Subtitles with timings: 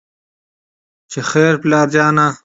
[1.11, 2.27] چې خېره پلار جانه